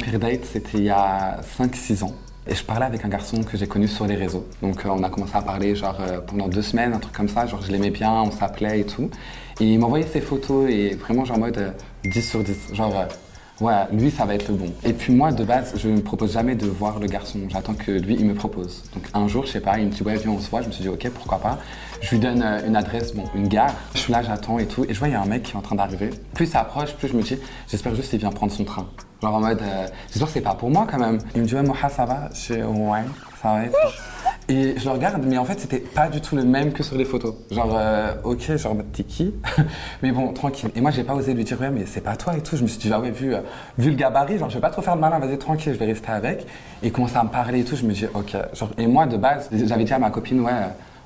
pire 0.00 0.18
date, 0.18 0.44
c'était 0.44 0.78
il 0.78 0.84
y 0.84 0.90
a 0.90 1.40
5-6 1.58 2.04
ans. 2.04 2.14
Et 2.46 2.54
je 2.54 2.64
parlais 2.64 2.86
avec 2.86 3.04
un 3.04 3.08
garçon 3.08 3.42
que 3.42 3.56
j'ai 3.56 3.66
connu 3.66 3.86
sur 3.86 4.06
les 4.06 4.16
réseaux. 4.16 4.46
Donc 4.62 4.84
euh, 4.84 4.88
on 4.88 5.02
a 5.02 5.10
commencé 5.10 5.36
à 5.36 5.42
parler 5.42 5.76
genre 5.76 5.98
euh, 6.00 6.20
pendant 6.20 6.48
deux 6.48 6.62
semaines, 6.62 6.94
un 6.94 6.98
truc 6.98 7.14
comme 7.14 7.28
ça. 7.28 7.46
Genre 7.46 7.60
je 7.62 7.70
l'aimais 7.70 7.90
bien, 7.90 8.10
on 8.12 8.30
s'appelait 8.30 8.80
et 8.80 8.84
tout. 8.84 9.10
Et 9.60 9.66
il 9.74 9.78
m'envoyait 9.78 10.06
ses 10.06 10.22
photos 10.22 10.70
et 10.70 10.94
vraiment 10.94 11.24
genre 11.24 11.36
en 11.36 11.40
mode 11.40 11.58
euh, 11.58 11.70
10 12.04 12.22
sur 12.22 12.42
10. 12.42 12.74
Genre 12.74 12.98
euh, 12.98 13.64
ouais, 13.64 13.74
lui 13.92 14.10
ça 14.10 14.24
va 14.24 14.34
être 14.34 14.48
le 14.48 14.54
bon. 14.54 14.72
Et 14.84 14.94
puis 14.94 15.12
moi 15.12 15.32
de 15.32 15.44
base, 15.44 15.74
je 15.76 15.88
ne 15.88 16.00
propose 16.00 16.32
jamais 16.32 16.54
de 16.54 16.66
voir 16.66 16.98
le 16.98 17.06
garçon. 17.06 17.40
J'attends 17.50 17.74
que 17.74 17.92
lui 17.92 18.16
il 18.18 18.24
me 18.24 18.34
propose. 18.34 18.84
Donc 18.94 19.04
un 19.12 19.28
jour, 19.28 19.44
je 19.44 19.52
sais 19.52 19.60
pas, 19.60 19.78
il 19.78 19.86
me 19.86 19.90
dit 19.90 20.02
ouais 20.02 20.16
viens 20.16 20.30
on 20.30 20.40
se 20.40 20.48
voit. 20.48 20.62
Je 20.62 20.68
me 20.68 20.72
suis 20.72 20.82
dit 20.82 20.88
ok 20.88 21.10
pourquoi 21.10 21.38
pas. 21.38 21.58
Je 22.00 22.10
lui 22.10 22.18
donne 22.18 22.42
une 22.66 22.74
adresse, 22.74 23.14
bon 23.14 23.24
une 23.34 23.48
gare. 23.48 23.74
Je 23.94 24.00
suis 24.00 24.12
là, 24.12 24.22
j'attends 24.22 24.58
et 24.58 24.66
tout. 24.66 24.86
Et 24.88 24.94
je 24.94 24.98
vois 24.98 25.08
il 25.08 25.12
y 25.12 25.14
a 25.14 25.20
un 25.20 25.26
mec 25.26 25.42
qui 25.42 25.52
est 25.52 25.56
en 25.56 25.62
train 25.62 25.76
d'arriver. 25.76 26.08
Plus 26.34 26.46
ça 26.46 26.60
approche, 26.60 26.94
plus 26.94 27.08
je 27.08 27.14
me 27.14 27.22
dis 27.22 27.36
j'espère 27.68 27.94
juste 27.94 28.08
qu'il 28.08 28.18
vient 28.18 28.32
prendre 28.32 28.52
son 28.52 28.64
train. 28.64 28.88
Genre 29.22 29.34
en 29.34 29.40
mode, 29.40 29.60
euh, 29.60 29.86
j'espère 30.08 30.28
que 30.28 30.32
c'est 30.32 30.40
pas 30.40 30.54
pour 30.54 30.70
moi 30.70 30.86
quand 30.90 30.98
même. 30.98 31.18
Il 31.34 31.42
me 31.42 31.46
dit, 31.46 31.54
ouais, 31.54 31.62
Moha, 31.62 31.88
ça 31.88 32.06
va? 32.06 32.28
Je 32.32 32.54
dis, 32.54 32.62
ouais, 32.62 33.04
ça 33.42 33.54
va 33.54 33.60
et 34.48 34.74
je 34.76 34.84
le 34.84 34.90
regarde, 34.90 35.22
mais 35.24 35.38
en 35.38 35.44
fait, 35.44 35.60
c'était 35.60 35.78
pas 35.78 36.08
du 36.08 36.20
tout 36.20 36.34
le 36.34 36.42
même 36.42 36.72
que 36.72 36.82
sur 36.82 36.96
les 36.96 37.04
photos. 37.04 37.34
Genre, 37.50 37.72
euh, 37.76 38.14
ok, 38.24 38.56
genre, 38.56 38.76
t'es 38.92 39.04
qui? 39.04 39.32
Mais 40.02 40.10
bon, 40.10 40.32
tranquille. 40.32 40.70
Et 40.74 40.80
moi, 40.80 40.90
j'ai 40.90 41.04
pas 41.04 41.14
osé 41.14 41.34
lui 41.34 41.44
dire, 41.44 41.60
ouais, 41.60 41.70
mais 41.70 41.86
c'est 41.86 42.00
pas 42.00 42.16
toi 42.16 42.36
et 42.36 42.40
tout. 42.40 42.56
Je 42.56 42.62
me 42.62 42.68
suis 42.68 42.78
dit, 42.78 42.90
ah 42.92 42.98
ouais, 42.98 43.10
vu, 43.12 43.32
euh, 43.32 43.40
vu 43.78 43.90
le 43.90 43.96
gabarit, 43.96 44.38
genre, 44.38 44.50
je 44.50 44.56
vais 44.56 44.60
pas 44.60 44.70
trop 44.70 44.82
faire 44.82 44.96
de 44.96 45.00
malin, 45.00 45.20
vas-y, 45.20 45.38
tranquille, 45.38 45.72
je 45.72 45.78
vais 45.78 45.86
rester 45.86 46.10
avec. 46.10 46.40
Et 46.82 46.86
il 46.88 46.92
commence 46.92 47.14
à 47.14 47.22
me 47.22 47.28
parler 47.28 47.60
et 47.60 47.64
tout. 47.64 47.76
Je 47.76 47.84
me 47.84 47.92
dis, 47.92 48.06
ok. 48.12 48.36
Genre, 48.54 48.70
et 48.76 48.88
moi, 48.88 49.06
de 49.06 49.16
base, 49.16 49.48
j'avais 49.52 49.84
dit 49.84 49.92
à 49.92 50.00
ma 50.00 50.10
copine, 50.10 50.40
ouais, 50.40 50.52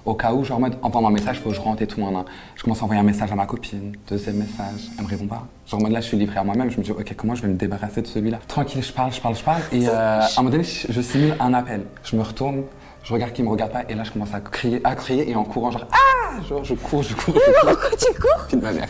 au 0.04 0.14
cas 0.14 0.32
où, 0.32 0.44
genre, 0.44 0.58
en 0.58 0.60
mode, 0.60 0.76
envoie 0.82 1.06
un 1.06 1.10
message, 1.10 1.40
faut 1.40 1.48
que 1.50 1.54
je 1.54 1.60
rentre 1.60 1.82
et 1.82 1.86
tout. 1.86 2.04
hein, 2.04 2.12
hein. 2.14 2.24
Je 2.56 2.62
commence 2.62 2.80
à 2.80 2.84
envoyer 2.84 3.00
un 3.00 3.04
message 3.04 3.32
à 3.32 3.34
ma 3.34 3.46
copine, 3.46 3.92
deuxième 4.08 4.36
message, 4.36 4.90
elle 4.98 5.04
me 5.04 5.08
répond 5.08 5.26
pas. 5.26 5.46
Genre, 5.66 5.80
en 5.80 5.82
mode 5.82 5.92
là, 5.92 6.00
je 6.00 6.06
suis 6.06 6.16
livré 6.16 6.38
à 6.38 6.44
moi-même, 6.44 6.70
je 6.70 6.78
me 6.78 6.82
dis, 6.82 6.90
ok, 6.92 7.14
comment 7.16 7.34
je 7.34 7.42
vais 7.42 7.48
me 7.48 7.54
débarrasser 7.54 8.02
de 8.02 8.06
celui-là? 8.06 8.38
Tranquille, 8.46 8.82
je 8.82 8.92
parle, 8.92 9.12
je 9.12 9.20
parle, 9.20 9.36
je 9.36 9.42
parle. 9.42 9.62
Et 9.72 9.88
euh, 9.88 10.20
à 10.20 10.24
un 10.24 10.28
moment 10.38 10.50
donné, 10.50 10.64
je, 10.64 10.92
je 10.92 11.00
simule 11.00 11.34
un 11.40 11.54
appel. 11.54 11.84
Je 12.02 12.16
me 12.16 12.22
retourne, 12.22 12.62
je 13.02 13.12
regarde 13.12 13.32
qu'il 13.32 13.44
me 13.44 13.50
regarde 13.50 13.72
pas, 13.72 13.82
et 13.88 13.94
là, 13.94 14.04
je 14.04 14.10
commence 14.10 14.34
à 14.34 14.40
crier, 14.40 14.80
à 14.84 14.94
crier, 14.94 15.30
et 15.30 15.34
en 15.36 15.44
courant, 15.44 15.70
genre, 15.70 15.86
ah 15.92 16.40
Genre, 16.48 16.64
je 16.64 16.74
cours, 16.74 17.02
je 17.02 17.14
cours, 17.14 17.34
je 17.34 17.60
cours. 17.60 17.70
Pourquoi 17.70 17.90
tu 17.96 18.20
cours? 18.20 18.44
Puis 18.48 18.56
de 18.56 18.62
ma 18.62 18.72
mère. 18.72 18.88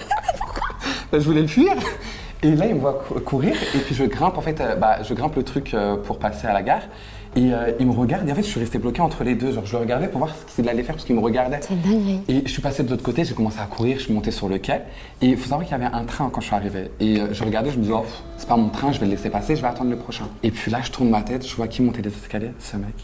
Je 1.12 1.18
voulais 1.18 1.42
le 1.42 1.46
fuir. 1.46 1.74
Et 2.44 2.54
là, 2.54 2.66
il 2.66 2.74
me 2.74 2.80
voit 2.80 3.02
cou- 3.08 3.18
courir, 3.20 3.54
et 3.74 3.78
puis 3.78 3.94
je 3.94 4.04
grimpe, 4.04 4.36
en 4.36 4.42
fait, 4.42 4.60
euh, 4.60 4.76
bah, 4.76 5.02
je 5.02 5.14
grimpe 5.14 5.34
le 5.34 5.42
truc 5.42 5.72
euh, 5.72 5.96
pour 5.96 6.18
passer 6.18 6.46
à 6.46 6.52
la 6.52 6.62
gare. 6.62 6.82
Et 7.36 7.52
euh, 7.52 7.72
il 7.80 7.86
me 7.86 7.92
regarde, 7.92 8.28
et 8.28 8.32
en 8.32 8.34
fait, 8.34 8.42
je 8.42 8.48
suis 8.48 8.60
resté 8.60 8.78
bloqué 8.78 9.00
entre 9.00 9.24
les 9.24 9.34
deux. 9.34 9.50
Genre, 9.50 9.64
je 9.64 9.72
le 9.72 9.78
regardais 9.78 10.06
pour 10.08 10.18
voir 10.18 10.30
ce 10.36 10.54
qu'il 10.54 10.68
allait 10.68 10.82
faire, 10.82 10.94
parce 10.94 11.06
qu'il 11.06 11.16
me 11.16 11.20
regardait. 11.22 11.58
C'est 11.62 11.80
dingue. 11.80 12.20
Et 12.28 12.42
je 12.44 12.50
suis 12.52 12.60
passé 12.60 12.82
de 12.84 12.90
l'autre 12.90 13.02
côté, 13.02 13.24
j'ai 13.24 13.34
commencé 13.34 13.58
à 13.60 13.64
courir, 13.64 13.96
je 13.98 14.04
suis 14.04 14.12
monté 14.12 14.30
sur 14.30 14.48
le 14.48 14.58
quai. 14.58 14.82
Et 15.22 15.26
il 15.28 15.36
faut 15.38 15.48
savoir 15.48 15.62
qu'il 15.66 15.72
y 15.72 15.74
avait 15.82 15.92
un 15.92 16.04
train 16.04 16.28
quand 16.30 16.42
je 16.42 16.46
suis 16.46 16.54
arrivé. 16.54 16.90
Et 17.00 17.16
je 17.32 17.42
regardais, 17.44 17.70
je 17.70 17.78
me 17.78 17.82
disais, 17.82 17.94
oh, 17.96 18.04
c'est 18.36 18.46
pas 18.48 18.56
mon 18.58 18.68
train, 18.68 18.92
je 18.92 19.00
vais 19.00 19.06
le 19.06 19.12
laisser 19.12 19.30
passer, 19.30 19.56
je 19.56 19.62
vais 19.62 19.68
attendre 19.68 19.90
le 19.90 19.96
prochain. 19.96 20.26
Et 20.42 20.50
puis 20.50 20.70
là, 20.70 20.78
je 20.82 20.90
tourne 20.92 21.08
ma 21.08 21.22
tête, 21.22 21.44
je 21.48 21.56
vois 21.56 21.66
qui 21.66 21.80
montait 21.82 22.02
les 22.02 22.10
escaliers, 22.10 22.52
ce 22.60 22.76
mec. 22.76 22.94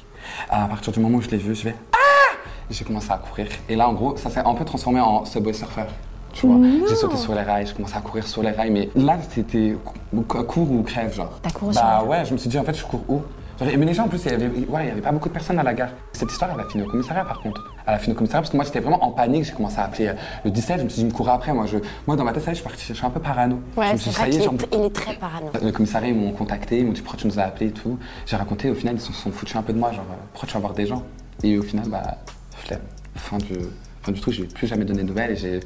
À 0.51 0.67
partir 0.67 0.93
du 0.93 1.01
moment 1.01 1.17
où 1.19 1.23
je 1.23 1.31
l'ai 1.31 1.39
vu, 1.39 1.55
je 1.55 1.65
vais, 1.65 1.75
ah 1.95 2.37
Et 2.71 2.75
J'ai 2.75 2.85
commencé 2.85 3.11
à 3.11 3.17
courir. 3.17 3.47
Et 3.71 3.75
là, 3.75 3.89
en 3.89 3.95
gros, 3.95 4.17
ça 4.19 4.29
s'est 4.31 4.41
un 4.45 4.55
peu 4.55 4.67
transformé 4.67 5.01
en 5.01 5.25
Subway 5.25 5.55
Surfer. 5.55 5.87
Tu 6.41 6.47
vois, 6.47 6.57
j'ai 6.89 6.95
sauté 6.95 7.17
sur 7.19 7.35
les 7.35 7.43
rails, 7.43 7.67
je 7.67 7.75
commençais 7.75 7.97
à 7.97 8.01
courir 8.01 8.27
sur 8.27 8.43
les 8.43 8.51
rails, 8.51 8.71
mais 8.71 8.89
là, 8.97 9.19
c'était 9.31 9.77
cou- 9.85 10.23
cou- 10.23 10.43
cours 10.45 10.71
ou 10.73 10.83
crève, 10.83 11.13
genre. 11.15 11.39
T'as 11.43 11.51
couru 11.51 11.73
sur 11.75 11.83
Bah 11.83 12.03
ouais, 12.05 12.25
je 12.25 12.33
me 12.33 12.39
suis 12.39 12.49
dit, 12.49 12.59
en 12.59 12.65
fait, 12.65 12.75
je 12.75 12.85
cours 12.85 13.05
où? 13.09 13.21
Mais 13.61 13.77
les 13.77 13.93
gens, 13.93 14.05
en 14.05 14.09
plus, 14.09 14.25
il 14.25 14.31
y 14.31 14.35
avait, 14.35 14.49
ouais, 14.49 14.91
pas 15.03 15.13
beaucoup 15.13 15.29
de 15.29 15.35
personnes 15.35 15.59
à 15.59 15.63
la 15.63 15.75
gare. 15.75 15.91
Cette 16.15 16.33
histoire, 16.33 16.51
elle 16.55 16.61
a 16.61 16.65
fini 16.65 16.83
au 16.83 16.87
commissariat, 16.87 17.27
par 17.27 17.41
contre. 17.43 17.63
Elle 17.87 17.93
a 17.93 17.99
fini 17.99 18.15
au 18.15 18.17
commissariat, 18.17 18.41
parce 18.41 18.51
que 18.51 18.57
moi, 18.57 18.65
j'étais 18.65 18.81
vraiment 18.81 19.05
en 19.05 19.11
panique. 19.11 19.45
J'ai 19.45 19.53
commencé 19.53 19.79
à 19.79 19.85
appeler 19.85 20.09
euh, 20.09 20.15
le 20.47 20.51
17. 20.51 20.79
Je 20.79 20.85
me 20.85 20.89
suis 20.89 21.03
dit, 21.03 21.05
me 21.05 21.13
courait 21.13 21.33
après. 21.33 21.53
Moi, 21.53 21.67
je, 21.67 21.77
moi 22.07 22.17
dans 22.17 22.25
ma 22.25 22.33
tête, 22.33 22.43
ça 22.43 22.53
y 22.53 22.53
est, 22.53 22.55
je 22.55 22.61
suis, 22.61 22.69
parti, 22.71 22.85
je 22.89 22.95
suis 22.95 23.05
un 23.05 23.11
peu 23.11 23.21
parano. 23.21 23.61
je 23.75 23.81
Ouais, 23.81 23.93
me 23.93 23.99
c'est 23.99 24.05
suis 24.05 24.11
dit, 24.13 24.17
vrai 24.17 24.23
ça 24.25 24.29
y 24.29 24.31
est, 24.31 24.33
qu'il 24.39 24.45
genre, 24.45 24.55
est, 24.73 24.77
il 24.79 24.85
est 24.87 24.95
très 24.95 25.15
parano. 25.17 25.47
le 25.63 25.73
commissariat, 25.73 26.09
ils 26.09 26.15
m'ont 26.19 26.33
contacté, 26.33 26.79
ils 26.79 26.87
m'ont 26.87 26.93
dit 26.93 27.03
pourquoi 27.03 27.21
tu 27.21 27.27
nous 27.27 27.39
as 27.39 27.43
appelés 27.43 27.67
et 27.67 27.73
tout. 27.73 27.99
J'ai 28.25 28.37
raconté, 28.37 28.71
au 28.71 28.75
final, 28.75 28.95
ils 28.95 29.01
se 29.03 29.13
sont 29.13 29.31
foutus 29.31 29.57
un 29.57 29.63
peu 29.63 29.75
de 29.75 29.79
moi, 29.79 29.93
genre 29.93 30.07
euh, 30.11 30.15
pourquoi 30.33 30.47
tu 30.49 30.55
vas 30.55 30.61
voir 30.61 30.73
des 30.73 30.87
gens? 30.87 31.03
Et 31.43 31.59
au 31.59 31.63
final, 31.63 31.87
bah, 31.91 32.17
flemme. 32.57 32.81
Fin 33.15 33.37
du, 33.37 33.59
du 34.15 34.21
truc, 34.23 34.33
je 34.33 34.41
vais 34.43 34.49
plus 34.49 34.67
jamais 34.69 34.87
donner 34.87 35.03
de 35.03 35.09
nouvelles 35.09 35.33
et 35.33 35.37
j'ai. 35.37 35.61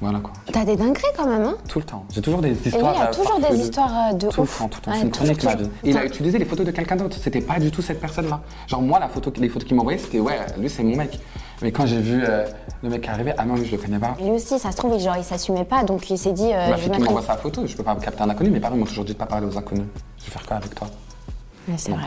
Voilà 0.00 0.18
quoi. 0.18 0.32
T'as 0.52 0.64
des 0.64 0.76
dingueries 0.76 1.02
quand 1.16 1.26
même, 1.26 1.42
hein 1.44 1.56
Tout 1.68 1.78
le 1.78 1.84
temps. 1.84 2.04
J'ai 2.12 2.20
toujours 2.20 2.40
des 2.42 2.48
Et 2.48 2.52
lui, 2.54 2.60
histoires. 2.68 2.94
il 2.96 3.02
a 3.02 3.06
toujours 3.06 3.40
des 3.40 3.56
histoires 3.58 4.10
euh, 4.10 4.12
de 4.14 4.28
Tout 4.28 4.42
le 4.42 4.46
temps, 4.48 4.68
tout 4.68 4.78
le 4.80 4.84
temps. 4.84 4.90
Ouais, 4.90 4.96
c'est 4.98 5.04
une 5.04 5.10
chronique, 5.10 5.42
ma 5.44 5.52
toujours. 5.54 5.68
vie. 5.68 5.90
Il 5.90 5.96
a 5.96 6.04
utilisé 6.04 6.38
les 6.38 6.44
photos 6.44 6.66
de 6.66 6.70
quelqu'un 6.72 6.96
d'autre. 6.96 7.16
C'était 7.22 7.40
pas 7.40 7.58
du 7.58 7.70
tout 7.70 7.80
cette 7.80 8.00
personne-là. 8.00 8.40
Genre, 8.66 8.82
moi, 8.82 8.98
la 8.98 9.08
photo, 9.08 9.32
les 9.36 9.48
photos 9.48 9.66
qu'il 9.68 9.76
m'envoyait, 9.76 9.98
c'était 9.98 10.20
ouais, 10.20 10.38
lui, 10.58 10.68
c'est 10.68 10.82
mon 10.82 10.96
mec. 10.96 11.18
Mais 11.62 11.70
quand 11.72 11.86
j'ai 11.86 12.00
vu 12.00 12.22
euh, 12.24 12.44
le 12.82 12.90
mec 12.90 13.08
arriver, 13.08 13.32
ah 13.38 13.44
non, 13.44 13.54
lui, 13.54 13.64
je 13.64 13.72
le 13.72 13.78
connais 13.78 13.98
pas. 13.98 14.16
Lui 14.20 14.30
aussi, 14.30 14.58
ça 14.58 14.72
se 14.72 14.76
trouve, 14.76 14.98
genre, 15.00 15.16
il 15.16 15.24
s'assumait 15.24 15.64
pas, 15.64 15.84
donc 15.84 16.10
il 16.10 16.18
s'est 16.18 16.32
dit, 16.32 16.52
euh, 16.52 16.70
Ma 16.70 16.76
je 16.76 16.82
fille 16.82 16.90
qui 16.90 17.00
m'envoie 17.00 17.22
sa 17.22 17.36
photo, 17.36 17.66
je 17.66 17.74
peux 17.76 17.84
pas 17.84 17.94
capter 17.96 18.22
un 18.22 18.30
inconnu. 18.30 18.50
Mes 18.50 18.60
parents 18.60 18.76
m'ont 18.76 18.84
toujours 18.84 19.04
dit 19.04 19.12
de 19.12 19.18
pas 19.18 19.26
parler 19.26 19.46
aux 19.46 19.56
inconnus. 19.56 19.86
Je 20.18 20.24
vais 20.26 20.30
faire 20.32 20.44
quoi 20.46 20.56
avec 20.56 20.74
toi? 20.74 20.88
Ouais, 21.68 21.74
c'est 21.78 21.92
vrai. 21.92 22.02